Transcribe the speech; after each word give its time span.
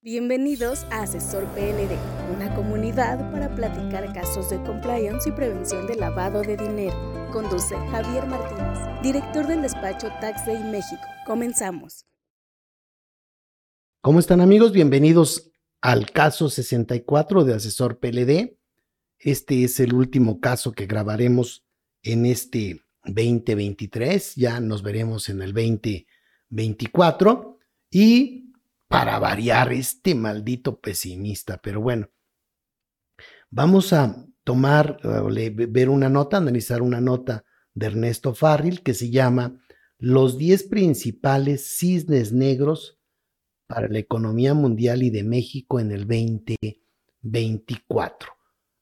Bienvenidos 0.00 0.84
a 0.92 1.02
Asesor 1.02 1.44
PLD, 1.54 1.98
una 2.32 2.54
comunidad 2.54 3.32
para 3.32 3.52
platicar 3.52 4.12
casos 4.12 4.48
de 4.48 4.62
compliance 4.62 5.28
y 5.28 5.32
prevención 5.32 5.88
de 5.88 5.96
lavado 5.96 6.42
de 6.42 6.56
dinero. 6.56 6.94
Conduce 7.32 7.74
Javier 7.90 8.24
Martínez, 8.28 8.78
director 9.02 9.48
del 9.48 9.60
despacho 9.60 10.06
Tax 10.20 10.46
Day 10.46 10.62
México. 10.62 11.02
Comenzamos. 11.26 12.06
¿Cómo 14.00 14.20
están 14.20 14.40
amigos? 14.40 14.70
Bienvenidos 14.70 15.50
al 15.80 16.12
caso 16.12 16.48
64 16.48 17.42
de 17.42 17.54
Asesor 17.54 17.98
PLD. 17.98 18.56
Este 19.18 19.64
es 19.64 19.80
el 19.80 19.94
último 19.94 20.38
caso 20.38 20.70
que 20.70 20.86
grabaremos 20.86 21.66
en 22.04 22.24
este 22.24 22.84
2023. 23.04 24.36
Ya 24.36 24.60
nos 24.60 24.84
veremos 24.84 25.28
en 25.28 25.42
el 25.42 25.52
2024. 25.52 27.58
Y 27.90 28.47
para 28.88 29.18
variar 29.18 29.72
este 29.72 30.14
maldito 30.14 30.78
pesimista. 30.80 31.58
Pero 31.58 31.80
bueno, 31.80 32.08
vamos 33.50 33.92
a 33.92 34.24
tomar, 34.44 35.00
ver 35.52 35.90
una 35.90 36.08
nota, 36.08 36.36
analizar 36.38 36.80
una 36.82 37.00
nota 37.00 37.44
de 37.74 37.86
Ernesto 37.86 38.34
Farril 38.34 38.82
que 38.82 38.94
se 38.94 39.10
llama 39.10 39.60
Los 39.98 40.38
10 40.38 40.64
principales 40.64 41.78
cisnes 41.78 42.32
negros 42.32 42.98
para 43.66 43.88
la 43.88 43.98
economía 43.98 44.54
mundial 44.54 45.02
y 45.02 45.10
de 45.10 45.22
México 45.22 45.78
en 45.78 45.92
el 45.92 46.06
2024. 46.06 48.32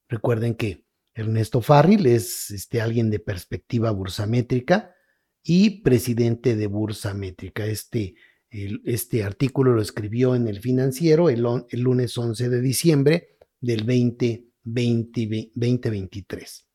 Recuerden 0.08 0.54
que 0.54 0.86
Ernesto 1.14 1.60
Farril 1.60 2.06
es 2.06 2.52
este, 2.52 2.80
alguien 2.80 3.10
de 3.10 3.18
perspectiva 3.18 3.90
bursamétrica 3.90 4.94
y 5.42 5.80
presidente 5.80 6.54
de 6.54 6.66
Bursamétrica. 6.66 7.66
Este 7.66 8.14
este 8.50 9.24
artículo 9.24 9.74
lo 9.74 9.82
escribió 9.82 10.34
en 10.34 10.48
el 10.48 10.60
financiero 10.60 11.28
el, 11.28 11.44
lunes 11.72 12.16
11 12.16 12.48
de 12.48 12.60
diciembre 12.60 13.36
del 13.60 13.86
2023. 13.86 16.66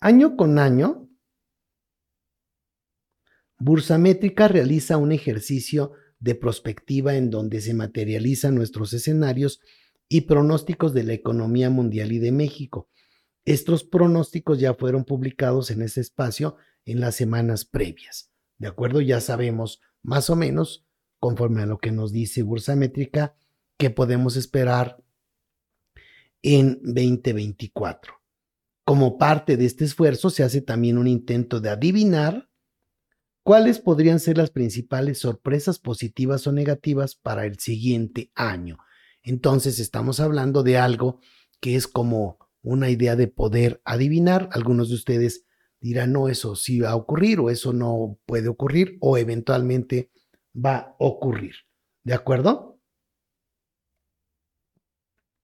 Año 0.00 0.36
con 0.36 0.58
año, 0.58 1.08
Bursamétrica 3.58 4.48
realiza 4.48 4.96
un 4.96 5.12
ejercicio 5.12 5.92
de 6.18 6.34
prospectiva 6.34 7.14
en 7.14 7.30
donde 7.30 7.60
se 7.60 7.74
materializan 7.74 8.54
nuestros 8.54 8.92
escenarios 8.92 9.60
y 10.08 10.22
pronósticos 10.22 10.94
de 10.94 11.04
la 11.04 11.12
economía 11.12 11.70
mundial 11.70 12.12
y 12.12 12.18
de 12.18 12.32
México. 12.32 12.88
Estos 13.44 13.84
pronósticos 13.84 14.58
ya 14.58 14.74
fueron 14.74 15.04
publicados 15.04 15.70
en 15.70 15.82
ese 15.82 16.00
espacio 16.00 16.56
en 16.84 17.00
las 17.00 17.14
semanas 17.14 17.64
previas. 17.64 18.32
De 18.58 18.68
acuerdo, 18.68 19.00
ya 19.00 19.20
sabemos 19.20 19.80
más 20.02 20.30
o 20.30 20.36
menos, 20.36 20.84
conforme 21.18 21.62
a 21.62 21.66
lo 21.66 21.78
que 21.78 21.92
nos 21.92 22.12
dice 22.12 22.42
Bursamétrica, 22.42 23.36
que 23.78 23.90
podemos 23.90 24.36
esperar 24.36 25.02
en 26.42 26.80
2024. 26.82 28.14
Como 28.84 29.16
parte 29.16 29.56
de 29.56 29.64
este 29.64 29.84
esfuerzo 29.84 30.30
se 30.30 30.42
hace 30.42 30.60
también 30.60 30.98
un 30.98 31.06
intento 31.06 31.60
de 31.60 31.70
adivinar 31.70 32.48
cuáles 33.44 33.78
podrían 33.78 34.20
ser 34.20 34.38
las 34.38 34.50
principales 34.50 35.18
sorpresas 35.18 35.78
positivas 35.78 36.46
o 36.46 36.52
negativas 36.52 37.14
para 37.14 37.46
el 37.46 37.58
siguiente 37.58 38.30
año. 38.34 38.78
Entonces 39.22 39.78
estamos 39.78 40.20
hablando 40.20 40.62
de 40.62 40.78
algo 40.78 41.20
que 41.60 41.76
es 41.76 41.86
como 41.86 42.38
una 42.62 42.90
idea 42.90 43.14
de 43.14 43.28
poder 43.28 43.80
adivinar. 43.84 44.48
Algunos 44.52 44.88
de 44.88 44.96
ustedes 44.96 45.44
dirá, 45.82 46.06
no, 46.06 46.28
eso 46.28 46.54
sí 46.54 46.80
va 46.80 46.90
a 46.90 46.96
ocurrir 46.96 47.40
o 47.40 47.50
eso 47.50 47.72
no 47.72 48.18
puede 48.24 48.48
ocurrir 48.48 48.98
o 49.00 49.18
eventualmente 49.18 50.10
va 50.54 50.76
a 50.76 50.96
ocurrir. 50.98 51.54
¿De 52.04 52.14
acuerdo? 52.14 52.80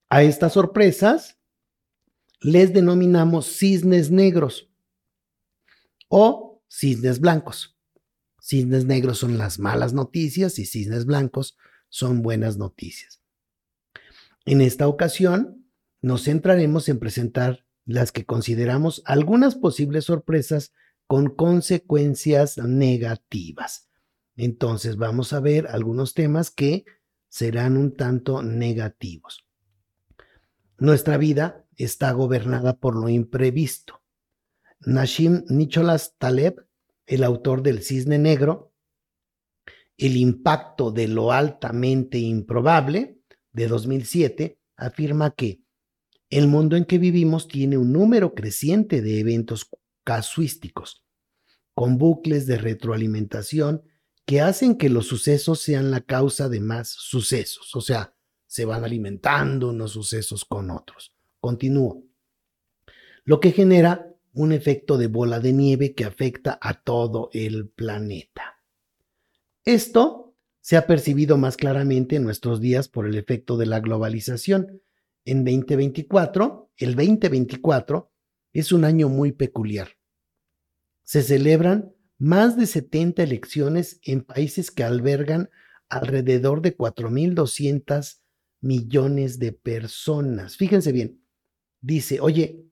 A 0.09 0.23
estas 0.23 0.53
sorpresas 0.55 1.39
les 2.41 2.73
denominamos 2.73 3.47
cisnes 3.47 4.11
negros 4.11 4.71
o 6.09 6.63
cisnes 6.69 7.21
blancos. 7.21 7.77
Cisnes 8.41 8.85
negros 8.85 9.19
son 9.19 9.39
las 9.39 9.59
malas 9.59 9.93
noticias 9.93 10.59
y 10.59 10.65
cisnes 10.65 11.05
blancos 11.05 11.59
son 11.89 12.23
buenas 12.23 12.57
noticias. 12.57 13.23
En 14.47 14.61
esta 14.61 14.87
ocasión 14.87 15.69
nos 16.01 16.25
centraremos 16.25 16.89
en 16.89 16.99
presentar 16.99 17.67
las 17.89 18.13
que 18.13 18.27
consideramos 18.27 19.03
algunas 19.07 19.55
posibles 19.55 20.05
sorpresas 20.05 20.75
con 21.07 21.31
consecuencias 21.35 22.59
negativas. 22.59 23.89
Entonces 24.37 24.99
vamos 24.99 25.33
a 25.33 25.41
ver 25.41 25.67
algunos 25.69 26.13
temas 26.13 26.51
que 26.51 26.85
serán 27.29 27.79
un 27.79 27.97
tanto 27.97 28.43
negativos. 28.43 29.47
Nuestra 30.77 31.17
vida 31.17 31.65
está 31.77 32.13
gobernada 32.13 32.77
por 32.77 32.95
lo 32.95 33.09
imprevisto. 33.09 34.03
Nashim 34.81 35.45
Nicholas 35.49 36.15
Taleb, 36.19 36.67
el 37.07 37.25
autor 37.25 37.63
del 37.63 37.83
Cisne 37.83 38.19
Negro, 38.19 38.75
El 39.97 40.17
impacto 40.17 40.93
de 40.93 41.09
lo 41.09 41.33
altamente 41.33 42.19
improbable, 42.19 43.19
de 43.51 43.67
2007, 43.67 44.61
afirma 44.77 45.31
que 45.33 45.63
el 46.31 46.49
mundo 46.49 46.77
en 46.77 46.85
que 46.85 46.99
vivimos 46.99 47.49
tiene 47.49 47.79
un 47.79 47.93
número 47.93 48.35
creciente 48.35 49.03
de 49.03 49.21
eventos 49.21 49.71
casuísticos, 50.05 51.05
con 51.75 51.99
bucles 51.99 52.47
de 52.47 52.59
retroalimentación 52.59 53.83
que 54.27 54.41
hacen 54.43 54.77
que 54.77 54.91
los 54.91 55.07
sucesos 55.07 55.61
sean 55.61 55.91
la 55.91 56.03
causa 56.03 56.49
de 56.49 56.61
más 56.61 56.89
sucesos, 56.89 57.75
o 57.75 57.81
sea, 57.81 58.15
se 58.47 58.65
van 58.65 58.85
alimentando 58.85 59.71
unos 59.71 59.93
sucesos 59.93 60.45
con 60.45 60.71
otros. 60.71 61.15
Continúo. 61.41 62.05
Lo 63.25 63.41
que 63.41 63.53
genera 63.53 64.15
un 64.33 64.53
efecto 64.53 64.99
de 64.99 65.07
bola 65.07 65.41
de 65.41 65.53
nieve 65.53 65.95
que 65.95 66.05
afecta 66.05 66.59
a 66.61 66.83
todo 66.83 67.31
el 67.33 67.69
planeta. 67.69 68.63
Esto 69.65 70.35
se 70.61 70.77
ha 70.77 70.87
percibido 70.87 71.39
más 71.39 71.57
claramente 71.57 72.17
en 72.17 72.25
nuestros 72.25 72.61
días 72.61 72.89
por 72.89 73.07
el 73.07 73.17
efecto 73.17 73.57
de 73.57 73.67
la 73.67 73.81
globalización, 73.81 74.81
en 75.31 75.45
2024, 75.45 76.73
el 76.79 76.95
2024 76.95 78.11
es 78.55 78.73
un 78.73 78.87
año 78.87 79.11
muy 79.11 79.33
peculiar. 79.33 79.91
Se 81.03 81.23
celebran 81.23 81.93
más 82.17 82.57
de 82.57 82.67
70 82.67 83.25
elecciones 83.25 84.01
en 84.05 84.23
países 84.23 84.71
que 84.71 84.85
albergan 84.85 85.51
alrededor 85.91 86.63
de 86.63 86.75
4.200 86.75 88.21
millones 88.63 89.39
de 89.39 89.53
personas. 89.53 90.57
Fíjense 90.57 90.93
bien, 90.93 91.23
dice, 91.83 92.21
oye, 92.21 92.65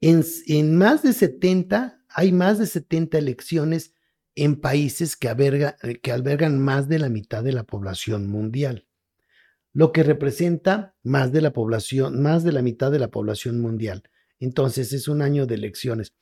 en, 0.00 0.76
más 0.76 1.02
de 1.02 1.12
70, 1.12 2.02
hay 2.08 2.32
más 2.32 2.58
de 2.58 2.66
70 2.66 3.18
elecciones 3.18 3.92
en 4.34 4.58
países 4.58 5.16
que 5.16 5.28
albergan 5.28 6.58
más 6.60 6.88
de 6.88 6.98
la 6.98 7.10
mitad 7.10 7.44
de 7.44 7.52
la 7.52 7.64
población 7.64 8.26
mundial 8.26 8.85
lo 9.76 9.92
que 9.92 10.02
representa 10.02 10.96
más 11.02 11.32
de 11.32 11.42
la 11.42 11.52
población, 11.52 12.22
más 12.22 12.42
de 12.44 12.50
la 12.50 12.62
mitad 12.62 12.90
de 12.90 12.98
la 12.98 13.10
población 13.10 13.60
mundial. 13.60 14.04
Entonces 14.40 14.94
es 14.94 15.06
un 15.06 15.20
año 15.20 15.44
de 15.44 15.56
elecciones. 15.56 16.14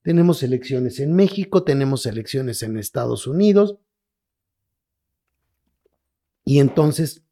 Tenemos 0.00 0.42
elecciones 0.42 0.98
en 1.00 1.12
México, 1.12 1.64
tenemos 1.64 2.06
elecciones 2.06 2.62
en 2.62 2.78
Estados 2.78 3.26
Unidos. 3.26 3.76
Y 6.46 6.60
entonces, 6.60 7.22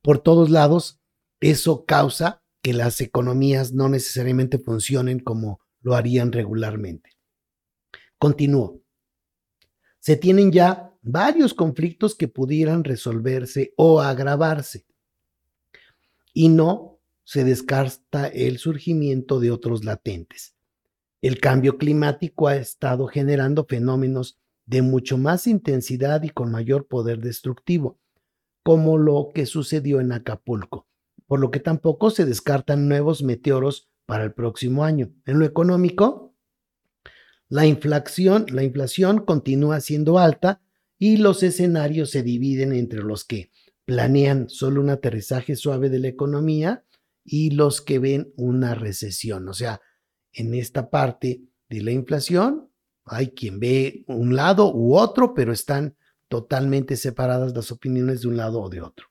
por 0.00 0.20
todos 0.20 0.48
lados, 0.48 1.02
eso 1.40 1.84
causa 1.84 2.42
que 2.62 2.72
las 2.72 3.02
economías 3.02 3.74
no 3.74 3.90
necesariamente 3.90 4.58
funcionen 4.58 5.18
como 5.18 5.60
lo 5.82 5.94
harían 5.94 6.32
regularmente. 6.32 7.10
Continúo. 8.16 8.80
Se 9.98 10.16
tienen 10.16 10.50
ya 10.50 10.95
varios 11.06 11.54
conflictos 11.54 12.16
que 12.16 12.26
pudieran 12.26 12.82
resolverse 12.82 13.72
o 13.76 14.00
agravarse. 14.00 14.84
Y 16.34 16.48
no 16.48 16.98
se 17.22 17.44
descarta 17.44 18.26
el 18.26 18.58
surgimiento 18.58 19.38
de 19.38 19.52
otros 19.52 19.84
latentes. 19.84 20.54
El 21.22 21.38
cambio 21.38 21.78
climático 21.78 22.48
ha 22.48 22.56
estado 22.56 23.06
generando 23.06 23.64
fenómenos 23.68 24.38
de 24.66 24.82
mucho 24.82 25.16
más 25.16 25.46
intensidad 25.46 26.24
y 26.24 26.30
con 26.30 26.50
mayor 26.50 26.86
poder 26.88 27.20
destructivo, 27.20 27.98
como 28.64 28.98
lo 28.98 29.30
que 29.32 29.46
sucedió 29.46 30.00
en 30.00 30.10
Acapulco, 30.10 30.88
por 31.28 31.38
lo 31.38 31.52
que 31.52 31.60
tampoco 31.60 32.10
se 32.10 32.24
descartan 32.24 32.88
nuevos 32.88 33.22
meteoros 33.22 33.88
para 34.06 34.24
el 34.24 34.32
próximo 34.32 34.84
año. 34.84 35.12
En 35.24 35.38
lo 35.38 35.44
económico, 35.44 36.34
la 37.48 37.64
inflación, 37.64 38.46
la 38.50 38.64
inflación 38.64 39.24
continúa 39.24 39.80
siendo 39.80 40.18
alta 40.18 40.60
y 40.98 41.18
los 41.18 41.42
escenarios 41.42 42.10
se 42.10 42.22
dividen 42.22 42.72
entre 42.72 43.02
los 43.02 43.24
que 43.24 43.50
planean 43.84 44.48
solo 44.48 44.80
un 44.80 44.90
aterrizaje 44.90 45.56
suave 45.56 45.88
de 45.88 46.00
la 46.00 46.08
economía 46.08 46.84
y 47.24 47.50
los 47.50 47.80
que 47.80 47.98
ven 47.98 48.32
una 48.36 48.74
recesión. 48.74 49.48
O 49.48 49.54
sea, 49.54 49.80
en 50.32 50.54
esta 50.54 50.90
parte 50.90 51.42
de 51.68 51.82
la 51.82 51.92
inflación 51.92 52.70
hay 53.04 53.28
quien 53.28 53.60
ve 53.60 54.04
un 54.08 54.34
lado 54.34 54.74
u 54.74 54.96
otro, 54.96 55.34
pero 55.34 55.52
están 55.52 55.96
totalmente 56.28 56.96
separadas 56.96 57.54
las 57.54 57.70
opiniones 57.70 58.22
de 58.22 58.28
un 58.28 58.36
lado 58.36 58.60
o 58.60 58.68
de 58.68 58.80
otro. 58.80 59.06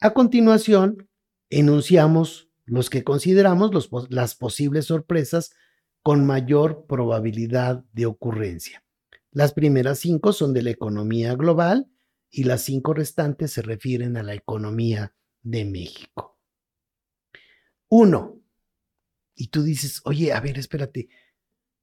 A 0.00 0.12
continuación, 0.12 1.08
enunciamos 1.48 2.50
los 2.64 2.90
que 2.90 3.04
consideramos 3.04 3.70
las 4.10 4.34
posibles 4.34 4.86
sorpresas 4.86 5.52
con 6.02 6.26
mayor 6.26 6.86
probabilidad 6.86 7.84
de 7.92 8.06
ocurrencia. 8.06 8.84
Las 9.32 9.54
primeras 9.54 9.98
cinco 9.98 10.32
son 10.32 10.52
de 10.52 10.62
la 10.62 10.70
economía 10.70 11.34
global 11.34 11.90
y 12.30 12.44
las 12.44 12.62
cinco 12.62 12.94
restantes 12.94 13.52
se 13.52 13.62
refieren 13.62 14.16
a 14.16 14.22
la 14.22 14.34
economía 14.34 15.14
de 15.42 15.64
México. 15.64 16.38
Uno, 17.88 18.40
y 19.34 19.48
tú 19.48 19.62
dices, 19.62 20.02
oye, 20.04 20.32
a 20.32 20.40
ver, 20.40 20.58
espérate, 20.58 21.08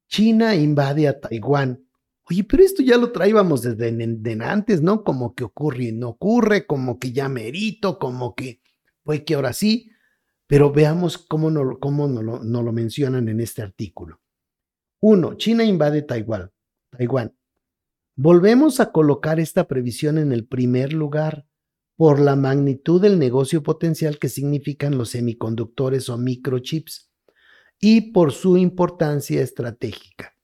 China 0.08 0.56
invade 0.56 1.08
a 1.08 1.20
Taiwán. 1.20 1.86
Oye, 2.30 2.44
pero 2.44 2.64
esto 2.64 2.84
ya 2.84 2.98
lo 2.98 3.12
traíamos 3.12 3.64
desde 3.64 4.44
antes, 4.44 4.82
¿no? 4.82 5.04
Como 5.04 5.34
que 5.34 5.44
ocurre 5.44 5.86
y 5.86 5.92
no 5.92 6.10
ocurre, 6.10 6.68
como 6.68 7.00
que 7.00 7.12
ya 7.12 7.30
merito, 7.30 7.98
como 7.98 8.36
que 8.36 8.62
fue 9.04 9.24
que 9.24 9.36
ahora 9.36 9.54
sí. 9.54 9.92
Pero 10.46 10.72
veamos 10.72 11.18
cómo 11.18 11.50
no, 11.50 11.64
lo, 11.64 11.80
no 12.44 12.64
lo 12.64 12.72
mencionan 12.72 13.30
en 13.30 13.40
este 13.40 13.62
artículo. 13.62 14.22
Uno, 15.00 15.36
China 15.36 15.64
invade 15.64 16.04
Taiwán. 16.04 16.52
Taiwán. 16.92 17.39
Volvemos 18.22 18.82
a 18.82 18.92
colocar 18.92 19.40
esta 19.40 19.66
previsión 19.66 20.18
en 20.18 20.34
el 20.34 20.46
primer 20.46 20.92
lugar 20.92 21.48
por 21.96 22.20
la 22.20 22.36
magnitud 22.36 23.02
del 23.02 23.18
negocio 23.18 23.64
potencial 23.64 24.20
que 24.20 24.28
significan 24.28 24.98
los 24.98 25.12
semiconductores 25.12 26.10
o 26.10 26.18
microchips 26.18 27.14
y 27.80 28.12
por 28.12 28.34
su 28.34 28.58
importancia 28.58 29.42
estratégica. 29.42 30.36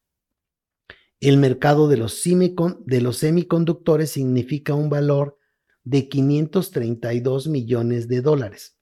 El 1.20 1.36
mercado 1.36 1.90
de 1.90 1.98
los, 1.98 2.14
semiconductores 2.14 4.10
significa 4.10 4.74
un 4.74 4.90
valor 4.90 5.38
de 5.84 6.08
532 6.08 7.50
millones 7.50 8.08
de 8.08 8.22
dólares, 8.22 8.78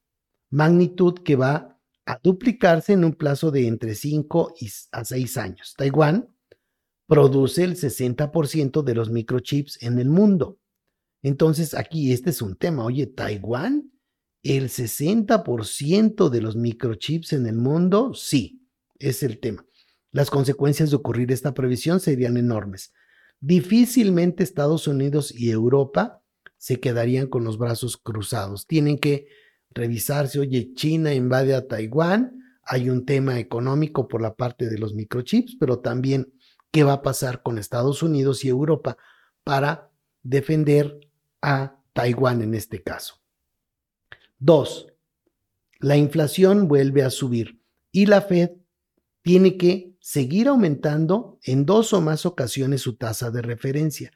magnitud 0.52 1.16
que 1.16 1.36
va 1.36 1.80
a 2.06 2.20
duplicarse 2.22 2.94
en 2.94 3.06
un 3.06 3.14
plazo 3.14 3.50
de 3.50 3.66
entre 3.66 3.96
5 3.96 4.54
a 4.92 5.04
6 5.04 5.38
años. 5.38 5.74
Taiwán 5.76 6.33
produce 7.14 7.64
el 7.64 7.76
60% 7.76 8.82
de 8.82 8.96
los 8.96 9.12
microchips 9.12 9.84
en 9.84 10.00
el 10.00 10.10
mundo. 10.10 10.58
Entonces 11.22 11.76
aquí 11.76 12.12
este 12.12 12.32
es 12.32 12.42
un 12.42 12.56
tema. 12.56 12.84
Oye, 12.84 13.06
Taiwán 13.06 13.92
el 14.42 14.70
60% 14.70 16.30
de 16.30 16.42
los 16.42 16.56
microchips 16.56 17.34
en 17.34 17.46
el 17.46 17.56
mundo, 17.56 18.16
sí, 18.16 18.68
es 18.98 19.22
el 19.22 19.40
tema. 19.40 19.64
Las 20.12 20.32
consecuencias 20.32 20.90
de 20.90 20.96
ocurrir 20.96 21.32
esta 21.32 21.54
previsión 21.54 22.00
serían 22.00 22.36
enormes. 22.36 22.94
Difícilmente 23.40 24.44
Estados 24.44 24.88
Unidos 24.88 25.32
y 25.32 25.52
Europa 25.52 26.24
se 26.58 26.80
quedarían 26.80 27.28
con 27.28 27.44
los 27.44 27.60
brazos 27.60 27.96
cruzados. 27.96 28.66
Tienen 28.66 28.98
que 28.98 29.28
revisarse, 29.70 30.40
oye, 30.40 30.74
China 30.74 31.14
invade 31.14 31.54
a 31.54 31.68
Taiwán, 31.68 32.40
hay 32.64 32.90
un 32.90 33.06
tema 33.06 33.38
económico 33.38 34.08
por 34.08 34.20
la 34.20 34.34
parte 34.34 34.68
de 34.68 34.80
los 34.80 34.96
microchips, 34.96 35.58
pero 35.60 35.78
también 35.78 36.34
qué 36.74 36.84
va 36.84 36.94
a 36.94 37.02
pasar 37.04 37.44
con 37.44 37.60
Estados 37.60 38.02
Unidos 38.02 38.44
y 38.44 38.50
Europa 38.50 38.98
para 39.44 39.92
defender 40.24 41.08
a 41.40 41.80
Taiwán 41.94 42.42
en 42.42 42.56
este 42.56 42.82
caso. 42.82 43.22
Dos, 44.40 44.88
la 45.80 45.98
inflación 45.98 46.68
vuelve 46.68 47.04
a 47.04 47.12
subir 47.12 47.62
y 47.92 48.08
la 48.08 48.22
Fed 48.22 48.50
tiene 49.22 49.56
que 49.56 49.94
seguir 50.00 50.48
aumentando 50.48 51.38
en 51.44 51.68
dos 51.68 51.94
o 51.94 52.02
más 52.02 52.26
ocasiones 52.26 52.82
su 52.82 52.96
tasa 52.96 53.30
de 53.30 53.44
referencia. 53.44 54.12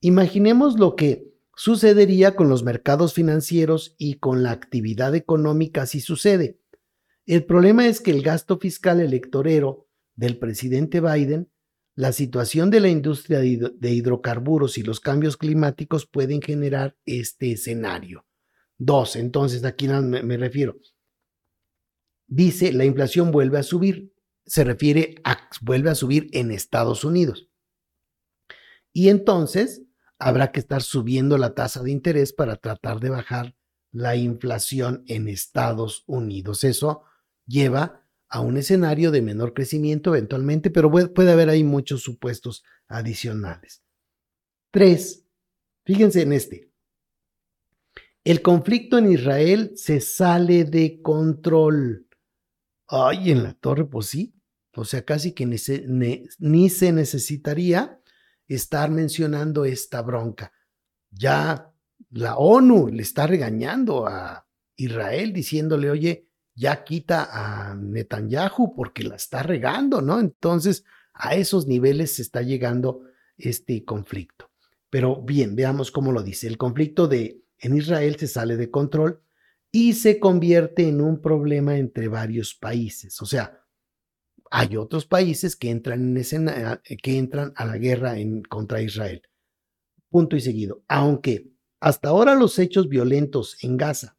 Imaginemos 0.00 0.80
lo 0.80 0.96
que 0.96 1.32
sucedería 1.54 2.34
con 2.34 2.48
los 2.48 2.64
mercados 2.64 3.14
financieros 3.14 3.94
y 3.96 4.14
con 4.14 4.42
la 4.42 4.50
actividad 4.50 5.14
económica 5.14 5.86
si 5.86 6.00
sucede. 6.00 6.58
El 7.26 7.44
problema 7.44 7.86
es 7.86 8.00
que 8.00 8.10
el 8.10 8.22
gasto 8.22 8.58
fiscal 8.58 9.00
electorero 9.00 9.86
del 10.16 10.36
presidente 10.36 11.00
Biden, 11.00 11.48
la 11.96 12.12
situación 12.12 12.70
de 12.70 12.80
la 12.80 12.88
industria 12.88 13.40
de 13.40 13.90
hidrocarburos 13.90 14.76
y 14.76 14.82
los 14.82 15.00
cambios 15.00 15.38
climáticos 15.38 16.06
pueden 16.06 16.42
generar 16.42 16.94
este 17.06 17.52
escenario. 17.52 18.26
Dos, 18.76 19.16
entonces 19.16 19.64
aquí 19.64 19.88
me, 19.88 20.36
refiero. 20.36 20.76
Dice, 22.26 22.72
la 22.74 22.84
inflación 22.84 23.30
vuelve 23.30 23.58
a 23.58 23.62
subir. 23.62 24.12
Se 24.44 24.62
refiere 24.62 25.14
a, 25.24 25.48
vuelve 25.62 25.88
a 25.88 25.94
subir 25.94 26.28
en 26.32 26.50
Estados 26.50 27.02
Unidos. 27.02 27.48
Y 28.92 29.08
entonces 29.08 29.82
habrá 30.18 30.52
que 30.52 30.60
estar 30.60 30.82
subiendo 30.82 31.38
la 31.38 31.54
tasa 31.54 31.82
de 31.82 31.92
interés 31.92 32.34
para 32.34 32.56
tratar 32.56 33.00
de 33.00 33.08
bajar 33.08 33.56
la 33.90 34.16
inflación 34.16 35.02
en 35.06 35.28
Estados 35.28 36.04
Unidos. 36.06 36.62
Eso 36.62 37.04
lleva 37.46 38.05
a 38.28 38.40
un 38.40 38.56
escenario 38.56 39.10
de 39.10 39.22
menor 39.22 39.54
crecimiento 39.54 40.14
eventualmente, 40.14 40.70
pero 40.70 40.90
puede 40.90 41.32
haber 41.32 41.48
ahí 41.48 41.64
muchos 41.64 42.02
supuestos 42.02 42.64
adicionales. 42.88 43.82
Tres, 44.70 45.24
fíjense 45.84 46.22
en 46.22 46.32
este. 46.32 46.70
El 48.24 48.42
conflicto 48.42 48.98
en 48.98 49.12
Israel 49.12 49.72
se 49.76 50.00
sale 50.00 50.64
de 50.64 51.00
control. 51.00 52.08
Ay, 52.88 53.30
en 53.30 53.44
la 53.44 53.54
torre, 53.54 53.84
pues 53.84 54.06
sí. 54.06 54.34
O 54.74 54.84
sea, 54.84 55.04
casi 55.04 55.32
que 55.32 55.46
ni 55.46 55.58
se, 55.58 55.84
ni 55.86 56.68
se 56.68 56.92
necesitaría 56.92 58.00
estar 58.48 58.90
mencionando 58.90 59.64
esta 59.64 60.02
bronca. 60.02 60.52
Ya 61.10 61.72
la 62.10 62.36
ONU 62.36 62.88
le 62.88 63.02
está 63.02 63.26
regañando 63.26 64.06
a 64.06 64.46
Israel 64.76 65.32
diciéndole, 65.32 65.90
oye, 65.90 66.28
ya 66.56 66.84
quita 66.84 67.28
a 67.30 67.74
Netanyahu 67.74 68.74
porque 68.74 69.04
la 69.04 69.16
está 69.16 69.42
regando, 69.42 70.00
¿no? 70.00 70.18
Entonces, 70.18 70.84
a 71.12 71.34
esos 71.34 71.66
niveles 71.66 72.16
se 72.16 72.22
está 72.22 72.42
llegando 72.42 73.02
este 73.36 73.84
conflicto. 73.84 74.50
Pero 74.88 75.22
bien, 75.22 75.54
veamos 75.54 75.90
cómo 75.90 76.12
lo 76.12 76.22
dice. 76.22 76.46
El 76.46 76.56
conflicto 76.56 77.08
de 77.08 77.42
en 77.58 77.76
Israel 77.76 78.16
se 78.16 78.26
sale 78.26 78.56
de 78.56 78.70
control 78.70 79.22
y 79.70 79.92
se 79.92 80.18
convierte 80.18 80.88
en 80.88 81.02
un 81.02 81.20
problema 81.20 81.76
entre 81.76 82.08
varios 82.08 82.54
países. 82.54 83.20
O 83.20 83.26
sea, 83.26 83.62
hay 84.50 84.76
otros 84.76 85.04
países 85.04 85.56
que 85.56 85.70
entran, 85.70 86.16
entran 87.02 87.52
a 87.54 87.64
la 87.66 87.76
guerra 87.76 88.18
en, 88.18 88.42
contra 88.42 88.80
Israel. 88.80 89.22
Punto 90.08 90.36
y 90.36 90.40
seguido. 90.40 90.82
Aunque 90.88 91.50
hasta 91.80 92.08
ahora 92.08 92.34
los 92.34 92.58
hechos 92.58 92.88
violentos 92.88 93.62
en 93.62 93.76
Gaza 93.76 94.15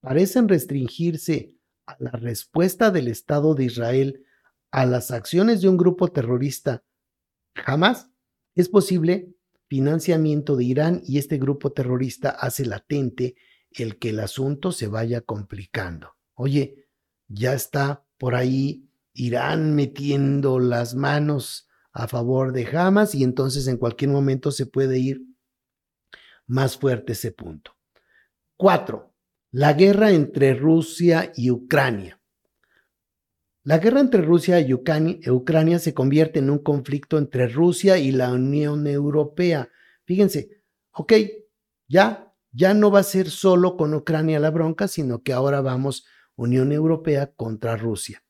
parecen 0.00 0.48
restringirse 0.48 1.54
a 1.86 1.96
la 1.98 2.10
respuesta 2.12 2.90
del 2.90 3.08
Estado 3.08 3.54
de 3.54 3.64
Israel 3.64 4.24
a 4.70 4.86
las 4.86 5.10
acciones 5.10 5.60
de 5.60 5.68
un 5.68 5.76
grupo 5.76 6.08
terrorista, 6.08 6.84
jamás 7.54 8.10
es 8.54 8.68
posible 8.68 9.34
financiamiento 9.68 10.56
de 10.56 10.64
Irán 10.64 11.02
y 11.04 11.18
este 11.18 11.38
grupo 11.38 11.72
terrorista 11.72 12.30
hace 12.30 12.64
latente 12.64 13.36
el 13.70 13.98
que 13.98 14.10
el 14.10 14.20
asunto 14.20 14.72
se 14.72 14.88
vaya 14.88 15.20
complicando. 15.20 16.16
Oye, 16.34 16.88
ya 17.28 17.54
está 17.54 18.04
por 18.18 18.34
ahí 18.34 18.88
Irán 19.12 19.74
metiendo 19.74 20.58
las 20.58 20.94
manos 20.94 21.68
a 21.92 22.08
favor 22.08 22.52
de 22.52 22.66
Hamas 22.76 23.14
y 23.14 23.22
entonces 23.22 23.66
en 23.66 23.76
cualquier 23.76 24.10
momento 24.10 24.50
se 24.50 24.66
puede 24.66 24.98
ir 24.98 25.22
más 26.46 26.76
fuerte 26.76 27.12
ese 27.12 27.30
punto. 27.30 27.76
Cuatro, 28.56 29.09
la 29.52 29.72
guerra 29.72 30.12
entre 30.12 30.54
Rusia 30.54 31.32
y 31.34 31.50
Ucrania. 31.50 32.20
La 33.64 33.78
guerra 33.78 34.00
entre 34.00 34.22
Rusia 34.22 34.60
y 34.60 34.72
Ucrania 34.72 35.78
se 35.78 35.92
convierte 35.92 36.38
en 36.38 36.50
un 36.50 36.60
conflicto 36.60 37.18
entre 37.18 37.46
Rusia 37.48 37.98
y 37.98 38.10
la 38.12 38.32
Unión 38.32 38.86
Europea. 38.86 39.68
Fíjense, 40.04 40.62
ok, 40.92 41.12
ya, 41.88 42.32
ya 42.52 42.74
no 42.74 42.90
va 42.90 43.00
a 43.00 43.04
ser 43.04 43.28
solo 43.28 43.76
con 43.76 43.92
Ucrania 43.92 44.40
la 44.40 44.50
bronca, 44.50 44.88
sino 44.88 45.22
que 45.22 45.32
ahora 45.32 45.60
vamos 45.60 46.06
Unión 46.36 46.72
Europea 46.72 47.32
contra 47.32 47.76
Rusia. 47.76 48.22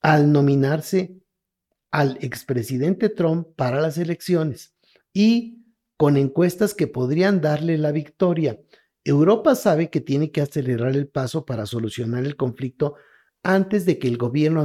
Al 0.00 0.30
nominarse 0.32 1.16
al 1.90 2.18
expresidente 2.20 3.08
Trump 3.08 3.48
para 3.56 3.80
las 3.80 3.98
elecciones 3.98 4.74
y 5.12 5.64
con 5.96 6.16
encuestas 6.16 6.74
que 6.74 6.86
podrían 6.86 7.40
darle 7.40 7.78
la 7.78 7.92
victoria, 7.92 8.60
Europa 9.04 9.54
sabe 9.54 9.90
que 9.90 10.00
tiene 10.00 10.30
que 10.30 10.40
acelerar 10.40 10.94
el 10.96 11.08
paso 11.08 11.44
para 11.44 11.66
solucionar 11.66 12.24
el 12.24 12.36
conflicto 12.36 12.94
antes 13.42 13.84
de 13.84 13.98
que 13.98 14.08
el 14.08 14.16
gobierno 14.16 14.64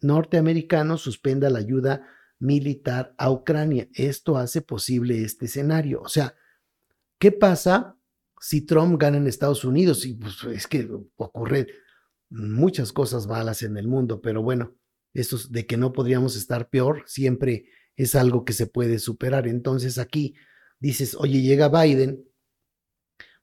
norteamericano 0.00 0.96
suspenda 0.96 1.50
la 1.50 1.58
ayuda 1.58 2.06
militar 2.38 3.14
a 3.18 3.30
Ucrania. 3.30 3.88
Esto 3.94 4.36
hace 4.36 4.62
posible 4.62 5.22
este 5.22 5.46
escenario. 5.46 6.00
O 6.02 6.08
sea, 6.08 6.34
¿qué 7.18 7.32
pasa 7.32 7.96
si 8.40 8.60
Trump 8.64 9.00
gana 9.00 9.16
en 9.16 9.26
Estados 9.26 9.64
Unidos? 9.64 10.04
Y 10.06 10.14
pues 10.14 10.36
es 10.52 10.66
que 10.66 10.88
ocurre 11.16 11.68
muchas 12.30 12.92
cosas 12.92 13.26
malas 13.26 13.62
en 13.62 13.76
el 13.76 13.88
mundo, 13.88 14.20
pero 14.20 14.42
bueno, 14.42 14.74
eso 15.12 15.36
de 15.50 15.66
que 15.66 15.76
no 15.76 15.92
podríamos 15.92 16.36
estar 16.36 16.70
peor 16.70 17.02
siempre 17.06 17.66
es 17.96 18.14
algo 18.14 18.44
que 18.44 18.52
se 18.52 18.66
puede 18.66 18.98
superar. 18.98 19.46
Entonces 19.46 19.98
aquí 19.98 20.34
dices, 20.78 21.14
oye, 21.14 21.42
llega 21.42 21.68
Biden, 21.68 22.24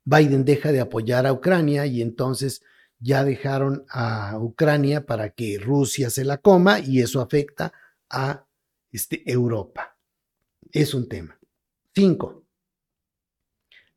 Biden 0.04 0.44
deja 0.44 0.72
de 0.72 0.80
apoyar 0.80 1.26
a 1.26 1.32
Ucrania 1.32 1.86
y 1.86 2.02
entonces 2.02 2.62
ya 2.98 3.24
dejaron 3.24 3.84
a 3.88 4.38
Ucrania 4.38 5.06
para 5.06 5.30
que 5.30 5.58
Rusia 5.58 6.10
se 6.10 6.24
la 6.24 6.38
coma 6.38 6.80
y 6.80 7.00
eso 7.00 7.20
afecta 7.20 7.72
a 8.08 8.46
este, 8.90 9.22
Europa. 9.30 9.96
Es 10.70 10.94
un 10.94 11.08
tema. 11.08 11.38
Cinco. 11.94 12.44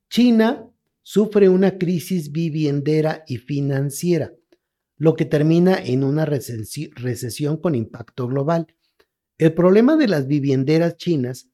China 0.10 0.70
sufre 1.02 1.50
una 1.50 1.78
crisis 1.78 2.32
viviendera 2.32 3.24
y 3.28 3.38
financiera, 3.38 4.34
lo 4.98 5.16
que 5.16 5.26
termina 5.26 5.76
en 5.76 6.04
una 6.04 6.26
recesión 6.26 7.58
con 7.58 7.76
impacto 7.76 8.28
global. 8.28 8.68
El 9.38 9.54
problema 9.54 9.98
de 9.98 10.08
las 10.08 10.28
vivienderas 10.28 10.96
chinas 10.98 11.50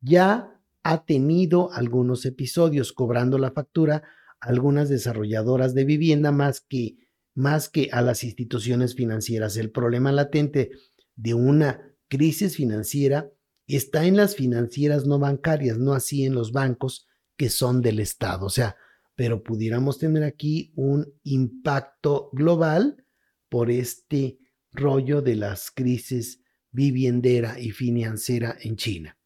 ya 0.00 0.57
ha 0.88 1.04
tenido 1.04 1.70
algunos 1.74 2.24
episodios 2.24 2.94
cobrando 2.94 3.36
la 3.36 3.50
factura 3.50 4.04
a 4.40 4.48
algunas 4.48 4.88
desarrolladoras 4.88 5.74
de 5.74 5.84
vivienda 5.84 6.32
más 6.32 6.62
que, 6.62 6.96
más 7.34 7.68
que 7.68 7.90
a 7.92 8.00
las 8.00 8.24
instituciones 8.24 8.94
financieras. 8.94 9.58
El 9.58 9.70
problema 9.70 10.12
latente 10.12 10.70
de 11.14 11.34
una 11.34 11.94
crisis 12.08 12.56
financiera 12.56 13.30
está 13.66 14.06
en 14.06 14.16
las 14.16 14.34
financieras 14.34 15.04
no 15.04 15.18
bancarias, 15.18 15.76
no 15.76 15.92
así 15.92 16.24
en 16.24 16.34
los 16.34 16.52
bancos 16.52 17.06
que 17.36 17.50
son 17.50 17.82
del 17.82 18.00
Estado. 18.00 18.46
O 18.46 18.50
sea, 18.50 18.74
pero 19.14 19.42
pudiéramos 19.42 19.98
tener 19.98 20.22
aquí 20.22 20.72
un 20.74 21.06
impacto 21.22 22.30
global 22.32 23.04
por 23.50 23.70
este 23.70 24.38
rollo 24.72 25.20
de 25.20 25.36
las 25.36 25.70
crisis 25.70 26.42
viviendera 26.70 27.60
y 27.60 27.72
financiera 27.72 28.56
en 28.58 28.76
China. 28.76 29.17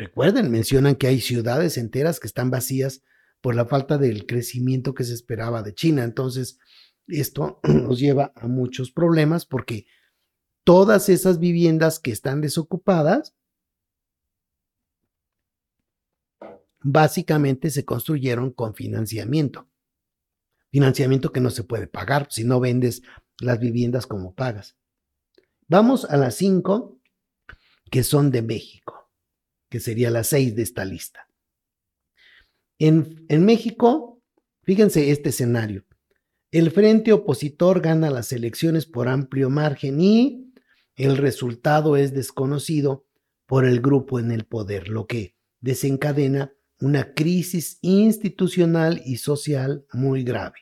Recuerden, 0.00 0.50
mencionan 0.50 0.94
que 0.94 1.08
hay 1.08 1.20
ciudades 1.20 1.76
enteras 1.76 2.20
que 2.20 2.26
están 2.26 2.50
vacías 2.50 3.02
por 3.42 3.54
la 3.54 3.66
falta 3.66 3.98
del 3.98 4.24
crecimiento 4.24 4.94
que 4.94 5.04
se 5.04 5.12
esperaba 5.12 5.62
de 5.62 5.74
China. 5.74 6.04
Entonces, 6.04 6.58
esto 7.06 7.60
nos 7.64 7.98
lleva 7.98 8.32
a 8.34 8.48
muchos 8.48 8.92
problemas 8.92 9.44
porque 9.44 9.84
todas 10.64 11.10
esas 11.10 11.38
viviendas 11.38 12.00
que 12.00 12.12
están 12.12 12.40
desocupadas 12.40 13.36
básicamente 16.80 17.68
se 17.68 17.84
construyeron 17.84 18.52
con 18.52 18.74
financiamiento. 18.74 19.68
Financiamiento 20.70 21.30
que 21.30 21.40
no 21.40 21.50
se 21.50 21.64
puede 21.64 21.88
pagar 21.88 22.26
si 22.30 22.44
no 22.44 22.58
vendes 22.58 23.02
las 23.38 23.60
viviendas 23.60 24.06
como 24.06 24.34
pagas. 24.34 24.78
Vamos 25.68 26.06
a 26.06 26.16
las 26.16 26.36
cinco 26.36 27.02
que 27.90 28.02
son 28.02 28.30
de 28.30 28.40
México 28.40 28.99
que 29.70 29.80
sería 29.80 30.10
la 30.10 30.24
seis 30.24 30.54
de 30.54 30.62
esta 30.62 30.84
lista. 30.84 31.26
En, 32.78 33.24
en 33.28 33.44
México, 33.46 34.20
fíjense 34.62 35.10
este 35.10 35.30
escenario. 35.30 35.86
El 36.50 36.70
frente 36.70 37.12
opositor 37.12 37.80
gana 37.80 38.10
las 38.10 38.32
elecciones 38.32 38.84
por 38.84 39.08
amplio 39.08 39.48
margen 39.48 40.00
y 40.00 40.52
el 40.96 41.16
resultado 41.16 41.96
es 41.96 42.12
desconocido 42.12 43.06
por 43.46 43.64
el 43.64 43.80
grupo 43.80 44.18
en 44.18 44.30
el 44.32 44.44
poder, 44.44 44.88
lo 44.88 45.06
que 45.06 45.36
desencadena 45.60 46.52
una 46.80 47.14
crisis 47.14 47.78
institucional 47.82 49.00
y 49.04 49.16
social 49.16 49.84
muy 49.92 50.24
grave. 50.24 50.58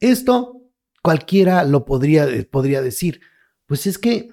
Esto 0.00 0.62
cualquiera 1.02 1.64
lo 1.64 1.84
podría, 1.84 2.26
podría 2.50 2.82
decir, 2.82 3.20
pues 3.66 3.86
es 3.86 3.98
que 3.98 4.30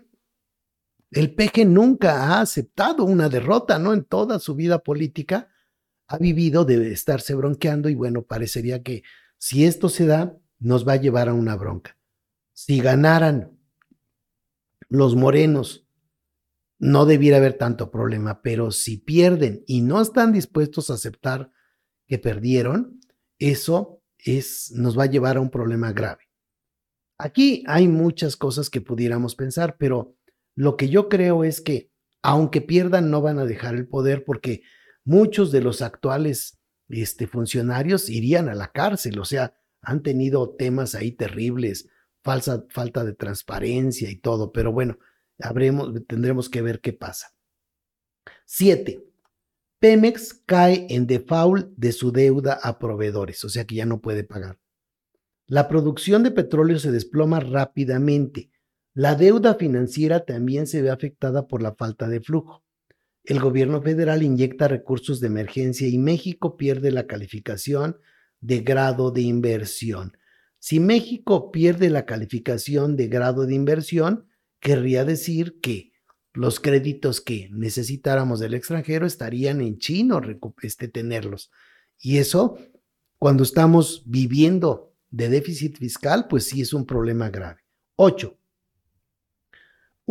el 1.11 1.33
peje 1.33 1.65
nunca 1.65 2.23
ha 2.23 2.41
aceptado 2.41 3.03
una 3.03 3.29
derrota, 3.29 3.79
¿no? 3.79 3.93
En 3.93 4.03
toda 4.03 4.39
su 4.39 4.55
vida 4.55 4.79
política 4.79 5.49
ha 6.07 6.17
vivido 6.17 6.65
de 6.65 6.91
estarse 6.91 7.33
bronqueando 7.35 7.89
y 7.89 7.95
bueno, 7.95 8.23
parecería 8.23 8.83
que 8.83 9.03
si 9.37 9.65
esto 9.65 9.89
se 9.89 10.05
da, 10.05 10.37
nos 10.59 10.87
va 10.87 10.93
a 10.93 11.01
llevar 11.01 11.29
a 11.29 11.33
una 11.33 11.55
bronca. 11.55 11.97
Si 12.53 12.79
ganaran 12.79 13.57
los 14.89 15.15
morenos, 15.15 15.87
no 16.79 17.05
debiera 17.05 17.37
haber 17.37 17.53
tanto 17.53 17.91
problema, 17.91 18.41
pero 18.41 18.71
si 18.71 18.97
pierden 18.97 19.63
y 19.67 19.81
no 19.81 20.01
están 20.01 20.31
dispuestos 20.31 20.89
a 20.89 20.93
aceptar 20.93 21.51
que 22.07 22.17
perdieron, 22.17 22.99
eso 23.37 24.01
es, 24.17 24.71
nos 24.75 24.97
va 24.97 25.03
a 25.03 25.09
llevar 25.09 25.37
a 25.37 25.41
un 25.41 25.49
problema 25.49 25.91
grave. 25.91 26.23
Aquí 27.17 27.63
hay 27.67 27.87
muchas 27.87 28.37
cosas 28.37 28.69
que 28.69 28.81
pudiéramos 28.81 29.35
pensar, 29.35 29.75
pero 29.77 30.15
lo 30.59 30.75
que 30.75 30.89
yo 30.89 31.07
creo 31.07 31.45
es 31.45 31.61
que, 31.61 31.89
aunque 32.21 32.59
pierdan, 32.59 33.09
no 33.09 33.21
van 33.21 33.39
a 33.39 33.45
dejar 33.45 33.75
el 33.75 33.87
poder 33.87 34.25
porque 34.25 34.61
muchos 35.05 35.53
de 35.53 35.61
los 35.61 35.81
actuales 35.81 36.59
este, 36.89 37.27
funcionarios 37.27 38.09
irían 38.09 38.49
a 38.49 38.55
la 38.55 38.69
cárcel, 38.73 39.19
o 39.19 39.23
sea, 39.23 39.55
han 39.81 40.03
tenido 40.03 40.49
temas 40.57 40.95
ahí 40.95 41.13
terribles, 41.13 41.87
falsa, 42.23 42.65
falta 42.71 43.05
de 43.05 43.13
transparencia 43.13 44.09
y 44.09 44.17
todo, 44.17 44.51
pero 44.51 44.73
bueno, 44.73 44.99
habremos, 45.39 45.93
tendremos 46.09 46.49
que 46.49 46.61
ver 46.61 46.81
qué 46.81 46.91
pasa. 46.91 47.33
Siete, 48.43 49.01
Pemex 49.79 50.43
cae 50.45 50.87
en 50.89 51.07
default 51.07 51.69
de 51.77 51.93
su 51.93 52.11
deuda 52.11 52.59
a 52.61 52.79
proveedores, 52.79 53.45
o 53.45 53.49
sea 53.49 53.63
que 53.63 53.75
ya 53.75 53.85
no 53.85 54.01
puede 54.01 54.25
pagar. 54.25 54.59
La 55.47 55.69
producción 55.69 56.21
de 56.21 56.31
petróleo 56.31 56.79
se 56.79 56.91
desploma 56.91 57.39
rápidamente 57.39 58.51
la 58.93 59.15
deuda 59.15 59.55
financiera 59.55 60.25
también 60.25 60.67
se 60.67 60.81
ve 60.81 60.89
afectada 60.89 61.47
por 61.47 61.61
la 61.61 61.75
falta 61.75 62.07
de 62.07 62.21
flujo. 62.21 62.63
El 63.23 63.39
gobierno 63.39 63.81
federal 63.81 64.23
inyecta 64.23 64.67
recursos 64.67 65.19
de 65.19 65.27
emergencia 65.27 65.87
y 65.87 65.97
México 65.97 66.57
pierde 66.57 66.91
la 66.91 67.05
calificación 67.05 67.97
de 68.41 68.61
grado 68.61 69.11
de 69.11 69.21
inversión. 69.21 70.17
Si 70.57 70.79
México 70.79 71.51
pierde 71.51 71.89
la 71.89 72.05
calificación 72.05 72.95
de 72.95 73.07
grado 73.07 73.45
de 73.45 73.53
inversión, 73.53 74.27
querría 74.59 75.05
decir 75.05 75.59
que 75.61 75.91
los 76.33 76.59
créditos 76.59 77.21
que 77.21 77.49
necesitáramos 77.51 78.39
del 78.39 78.53
extranjero 78.53 79.05
estarían 79.05 79.61
en 79.61 79.77
chino 79.77 80.21
este, 80.61 80.87
tenerlos. 80.87 81.51
Y 81.99 82.17
eso, 82.17 82.57
cuando 83.17 83.43
estamos 83.43 84.03
viviendo 84.05 84.93
de 85.11 85.29
déficit 85.29 85.77
fiscal, 85.77 86.27
pues 86.27 86.45
sí 86.45 86.61
es 86.61 86.73
un 86.73 86.85
problema 86.85 87.29
grave. 87.29 87.61
Ocho, 87.95 88.38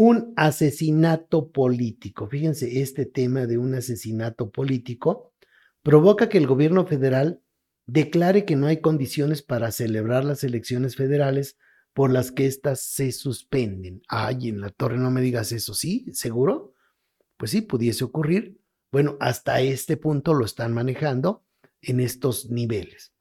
un 0.01 0.33
asesinato 0.37 1.51
político. 1.51 2.29
Fíjense, 2.29 2.83
este 2.83 3.05
tema 3.05 3.49
de 3.49 3.59
un 3.59 3.75
asesinato 3.75 4.53
político 4.53 5.33
provoca 5.83 6.29
que 6.29 6.39
el 6.39 6.47
gobierno 6.47 6.87
federal 6.87 7.43
declare 7.85 8.45
que 8.45 8.55
no 8.55 8.69
hay 8.69 8.81
condiciones 8.81 9.43
para 9.43 9.73
celebrar 9.73 10.25
las 10.25 10.45
elecciones 10.45 10.95
federales 10.95 11.59
por 11.95 12.13
las 12.13 12.31
que 12.31 12.47
éstas 12.47 12.81
se 12.81 13.11
suspenden. 13.11 14.01
Ay, 14.07 14.51
en 14.51 14.61
la 14.61 14.71
torre 14.71 14.99
no 14.99 15.11
me 15.11 15.21
digas 15.21 15.51
eso, 15.51 15.75
¿sí? 15.75 16.07
¿Seguro? 16.13 16.75
Pues 17.37 17.51
sí, 17.51 17.61
pudiese 17.61 18.05
ocurrir. 18.05 18.61
Bueno, 18.93 19.17
hasta 19.19 19.61
este 19.63 19.97
punto 19.97 20.33
lo 20.33 20.45
están 20.45 20.73
manejando 20.73 21.45
en 21.83 21.99
estos 21.99 22.51
niveles. 22.51 23.13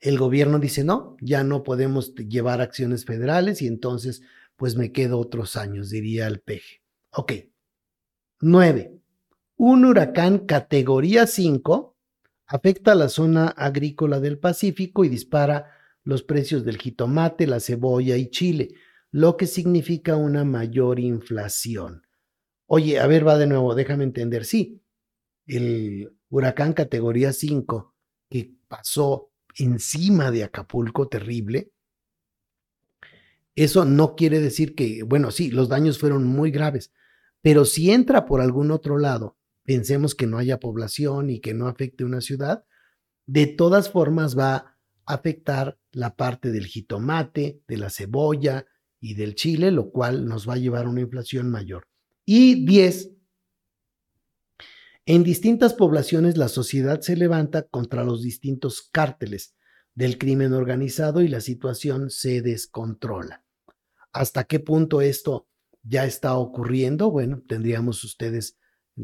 El 0.00 0.18
gobierno 0.18 0.58
dice, 0.58 0.82
no, 0.82 1.16
ya 1.20 1.44
no 1.44 1.62
podemos 1.62 2.12
llevar 2.16 2.60
acciones 2.60 3.04
federales 3.04 3.62
y 3.62 3.68
entonces 3.68 4.22
pues 4.58 4.74
me 4.76 4.90
quedo 4.90 5.20
otros 5.20 5.56
años, 5.56 5.88
diría 5.88 6.26
el 6.26 6.40
peje. 6.40 6.82
Ok. 7.12 7.32
Nueve. 8.40 9.00
Un 9.56 9.84
huracán 9.84 10.40
categoría 10.40 11.26
5 11.28 11.96
afecta 12.46 12.92
a 12.92 12.96
la 12.96 13.08
zona 13.08 13.46
agrícola 13.48 14.18
del 14.18 14.38
Pacífico 14.38 15.04
y 15.04 15.08
dispara 15.08 15.70
los 16.02 16.24
precios 16.24 16.64
del 16.64 16.78
jitomate, 16.78 17.46
la 17.46 17.60
cebolla 17.60 18.16
y 18.16 18.30
chile, 18.30 18.74
lo 19.12 19.36
que 19.36 19.46
significa 19.46 20.16
una 20.16 20.44
mayor 20.44 20.98
inflación. 20.98 22.06
Oye, 22.66 22.98
a 22.98 23.06
ver, 23.06 23.26
va 23.26 23.38
de 23.38 23.46
nuevo, 23.46 23.76
déjame 23.76 24.04
entender. 24.04 24.44
Sí, 24.44 24.82
el 25.46 26.12
huracán 26.30 26.72
categoría 26.72 27.32
5 27.32 27.94
que 28.28 28.54
pasó 28.66 29.30
encima 29.54 30.32
de 30.32 30.44
Acapulco, 30.44 31.08
terrible, 31.08 31.72
eso 33.64 33.84
no 33.84 34.14
quiere 34.14 34.40
decir 34.40 34.74
que, 34.74 35.02
bueno, 35.02 35.30
sí, 35.30 35.50
los 35.50 35.68
daños 35.68 35.98
fueron 35.98 36.24
muy 36.24 36.50
graves, 36.50 36.92
pero 37.40 37.64
si 37.64 37.90
entra 37.90 38.26
por 38.26 38.40
algún 38.40 38.70
otro 38.70 38.98
lado, 38.98 39.36
pensemos 39.64 40.14
que 40.14 40.26
no 40.26 40.38
haya 40.38 40.60
población 40.60 41.30
y 41.30 41.40
que 41.40 41.54
no 41.54 41.68
afecte 41.68 42.04
una 42.04 42.20
ciudad, 42.20 42.64
de 43.26 43.46
todas 43.46 43.90
formas 43.90 44.38
va 44.38 44.54
a 44.54 44.76
afectar 45.06 45.78
la 45.92 46.16
parte 46.16 46.50
del 46.50 46.66
jitomate, 46.66 47.60
de 47.66 47.76
la 47.76 47.90
cebolla 47.90 48.66
y 49.00 49.14
del 49.14 49.34
chile, 49.34 49.70
lo 49.70 49.90
cual 49.90 50.26
nos 50.26 50.48
va 50.48 50.54
a 50.54 50.58
llevar 50.58 50.86
a 50.86 50.90
una 50.90 51.00
inflación 51.00 51.50
mayor. 51.50 51.86
Y 52.24 52.66
10. 52.66 53.10
En 55.06 55.24
distintas 55.24 55.74
poblaciones 55.74 56.36
la 56.36 56.48
sociedad 56.48 57.00
se 57.00 57.16
levanta 57.16 57.62
contra 57.62 58.04
los 58.04 58.22
distintos 58.22 58.88
cárteles 58.92 59.54
del 59.94 60.16
crimen 60.16 60.52
organizado 60.52 61.22
y 61.22 61.28
la 61.28 61.40
situación 61.40 62.10
se 62.10 62.40
descontrola. 62.40 63.44
¿Hasta 64.12 64.44
qué 64.44 64.60
punto 64.60 65.00
esto 65.00 65.46
ya 65.82 66.04
está 66.04 66.36
ocurriendo? 66.36 67.10
Bueno, 67.10 67.42
tendríamos 67.46 68.02
ustedes 68.04 68.56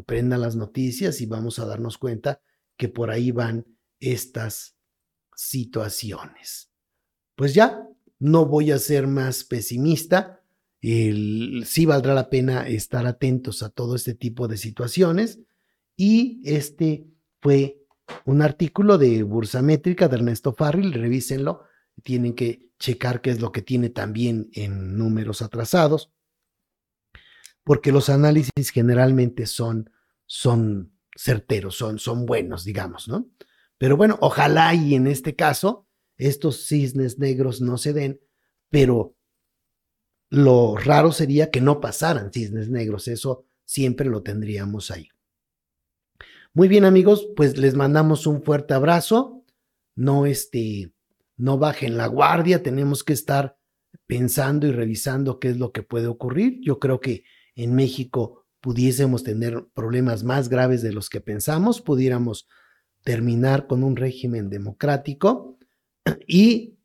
prendan 0.07 0.41
las 0.41 0.57
noticias 0.57 1.21
y 1.21 1.27
vamos 1.27 1.59
a 1.59 1.67
darnos 1.67 1.99
cuenta 1.99 2.41
que 2.77 2.89
por 2.89 3.11
ahí 3.11 3.31
van 3.31 3.67
estas 4.01 4.77
situaciones. 5.37 6.71
Pues 7.37 7.55
ya, 7.55 7.89
no 8.19 8.47
voy 8.47 8.71
a 8.71 8.79
ser 8.79 9.07
más 9.07 9.45
pesimista. 9.45 10.43
sí 10.81 11.87
valdrá 11.87 12.15
la 12.15 12.31
pena 12.31 12.69
estar 12.69 13.07
atentos 13.07 13.63
a 13.63 13.71
todo 13.71 13.95
este 13.97 14.15
tipo 14.15 14.49
de 14.49 14.57
situaciones. 14.57 15.41
Y 15.97 16.41
este 16.45 17.07
fue 17.41 17.81
un 18.25 18.43
artículo 18.43 18.99
de 18.99 19.23
Bursa 19.23 19.63
Métrica 19.63 20.09
de 20.09 20.17
Ernesto 20.17 20.53
Farril, 20.53 20.93
revísenlo. 20.93 21.63
Tienen 22.03 22.35
que 22.35 22.71
checar 22.85 23.23
qué 23.23 23.31
es 23.31 23.41
lo 23.41 23.51
que 23.51 23.63
tiene 23.63 23.89
también 23.89 24.51
en 24.53 24.99
números 24.99 25.41
atrasados, 25.41 26.13
porque 27.63 27.93
los 27.93 28.11
análisis 28.11 28.71
generalmente 28.71 29.47
son, 29.47 29.91
son 30.27 30.93
certeros, 31.17 31.77
son, 31.77 31.99
son 31.99 32.27
buenos, 32.27 32.63
digamos, 32.63 33.09
¿no? 33.09 33.31
Pero 33.79 33.97
bueno, 33.97 34.19
ojalá 34.21 34.75
y 34.75 34.95
en 34.95 35.07
este 35.07 35.35
caso 35.35 35.87
estos 36.19 36.67
cisnes 36.67 37.19
negros 37.19 37.63
no 37.63 37.79
se 37.79 37.95
den, 37.95 38.21
pero 38.69 39.17
lo 40.29 40.77
raro 40.77 41.11
sería 41.11 41.51
que 41.51 41.63
no 41.63 41.81
pasaran 41.81 42.35
cisnes 42.35 42.69
negros, 42.69 43.09
eso 43.09 43.47
siempre 43.65 44.11
lo 44.11 44.23
tendríamos 44.23 44.91
ahí. 44.91 45.09
Muy 46.53 46.69
bien 46.69 46.85
amigos, 46.85 47.29
pues 47.35 47.57
les 47.57 47.75
mandamos 47.77 48.27
un 48.27 48.43
fuerte 48.43 48.75
abrazo, 48.75 49.43
no 49.97 50.27
este, 50.27 50.94
no 51.37 51.59
bajen 51.59 51.97
la 51.97 52.07
guardia, 52.07 52.63
tenemos 52.63 53.05
que 53.05 53.13
estar 53.13 53.57
pensando 54.07 54.67
y 54.67 54.73
revisando 54.73 55.39
qué 55.39 55.51
es 55.51 55.57
lo 55.57 55.73
que 55.73 55.83
puede 55.83 56.07
ocurrir. 56.07 56.61
Yo 56.63 56.79
creo 56.79 57.01
que 57.01 57.25
en 57.55 57.75
México 57.75 58.47
pudiésemos 58.61 59.25
tener 59.25 59.67
problemas 59.75 60.25
más 60.25 60.49
graves 60.49 60.83
de 60.83 60.93
los 60.93 61.09
que 61.09 61.21
pensamos, 61.21 61.81
pudiéramos 61.81 62.49
terminar 63.03 63.67
con 63.67 63.85
un 63.85 63.97
régimen 63.97 64.49
democrático 64.49 65.59
y 66.27 66.79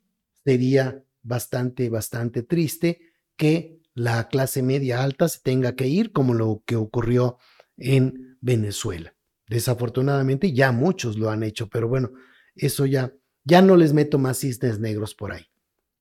sería 0.43 1.03
bastante, 1.21 1.89
bastante 1.89 2.43
triste 2.43 2.99
que 3.35 3.79
la 3.93 4.27
clase 4.27 4.61
media 4.61 5.03
alta 5.03 5.27
se 5.27 5.39
tenga 5.41 5.75
que 5.75 5.87
ir 5.87 6.11
como 6.11 6.33
lo 6.33 6.63
que 6.65 6.75
ocurrió 6.75 7.37
en 7.77 8.37
Venezuela. 8.41 9.15
Desafortunadamente 9.47 10.53
ya 10.53 10.71
muchos 10.71 11.17
lo 11.17 11.29
han 11.29 11.43
hecho, 11.43 11.69
pero 11.69 11.87
bueno, 11.87 12.11
eso 12.55 12.85
ya, 12.85 13.13
ya 13.49 13.61
no 13.61 13.75
les 13.75 13.93
meto 13.93 14.19
más 14.19 14.39
cisnes 14.39 14.79
negros 14.79 15.15
por 15.15 15.33
ahí. 15.33 15.47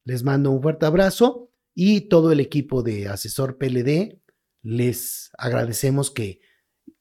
Les 0.04 0.22
mando 0.22 0.50
un 0.50 0.62
fuerte 0.62 0.86
abrazo 0.86 1.50
y 1.74 2.02
todo 2.02 2.30
el 2.30 2.40
equipo 2.40 2.82
de 2.82 3.08
Asesor 3.08 3.56
PLD 3.56 4.20
les 4.62 5.30
agradecemos 5.38 6.10
que 6.10 6.40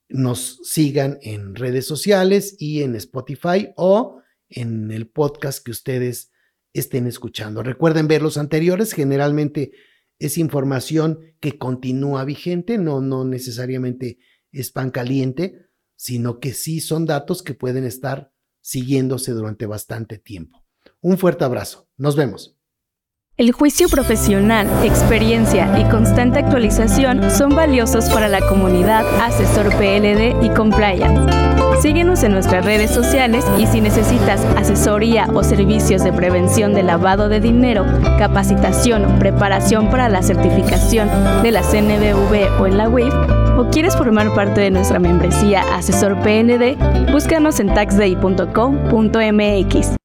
nos 0.10 0.60
sigan 0.64 1.20
en 1.22 1.56
redes 1.56 1.86
sociales 1.86 2.56
y 2.60 2.82
en 2.82 2.96
Spotify 2.96 3.70
o 3.76 4.22
en 4.50 4.92
el 4.92 5.08
podcast 5.08 5.64
que 5.64 5.72
ustedes 5.72 6.32
estén 6.74 7.08
escuchando. 7.08 7.62
Recuerden 7.62 8.08
ver 8.08 8.22
los 8.22 8.38
anteriores, 8.38 8.94
generalmente 8.94 9.72
es 10.20 10.38
información 10.38 11.20
que 11.40 11.58
continúa 11.58 12.24
vigente, 12.24 12.78
no, 12.78 13.02
no 13.02 13.26
necesariamente 13.26 14.20
es 14.52 14.72
pan 14.72 14.92
caliente, 14.92 15.68
sino 15.96 16.40
que 16.40 16.54
sí 16.54 16.80
son 16.80 17.06
datos 17.06 17.44
que 17.44 17.54
pueden 17.54 17.84
estar 17.84 18.32
siguiéndose 18.68 19.32
durante 19.32 19.66
bastante 19.66 20.18
tiempo. 20.18 20.62
Un 21.00 21.18
fuerte 21.18 21.46
abrazo, 21.46 21.88
nos 21.96 22.18
vemos. 22.18 22.58
El 23.38 23.54
juicio 23.54 23.88
profesional, 23.88 24.68
experiencia 24.84 25.80
y 25.80 25.90
constante 25.90 26.40
actualización 26.40 27.32
son 27.32 27.56
valiosos 27.56 28.10
para 28.10 28.28
la 28.28 28.42
comunidad 28.50 29.06
Asesor 29.22 29.70
PLD 29.78 30.44
y 30.44 30.50
Compliance. 30.50 31.32
Síguenos 31.82 32.24
en 32.24 32.34
nuestras 32.34 32.66
redes 32.66 32.92
sociales 32.92 33.46
y 33.58 33.68
si 33.68 33.80
necesitas 33.80 34.44
asesoría 34.58 35.28
o 35.34 35.44
servicios 35.44 36.04
de 36.04 36.12
prevención 36.12 36.74
de 36.74 36.84
lavado 36.84 37.30
de 37.30 37.40
dinero, 37.40 37.86
capacitación 38.18 39.06
o 39.06 39.20
preparación 39.20 39.90
para 39.90 40.10
la 40.10 40.24
certificación 40.24 41.08
de 41.42 41.52
la 41.52 41.62
CNBV 41.62 42.60
o 42.60 42.68
en 42.68 42.78
la 42.78 42.90
WIF, 42.90 43.14
o 43.58 43.70
quieres 43.70 43.96
formar 43.96 44.34
parte 44.34 44.62
de 44.62 44.72
nuestra 44.72 44.98
membresía 45.00 45.62
Asesor 45.76 46.16
PLD, 46.22 46.78
búscanos 47.12 47.60
en 47.60 47.74
taxday.com.mx. 47.74 49.97